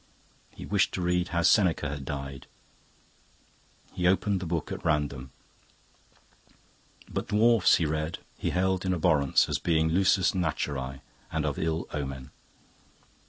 [0.49, 2.47] He wished to read how Seneca had died.
[3.93, 5.29] He opened the book at random.
[7.07, 11.01] 'But dwarfs,' he read, 'he held in abhorrence as being lusus naturae
[11.31, 12.31] and of evil omen.